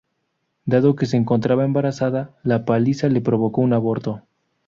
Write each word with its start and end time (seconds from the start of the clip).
Dado 0.65 0.95
que 0.95 1.05
se 1.05 1.15
encontraba 1.15 1.63
embarazada, 1.63 2.31
la 2.41 2.65
paliza 2.65 3.07
le 3.07 3.21
provocó 3.21 3.61
un 3.61 3.73
aborto. 3.73 4.23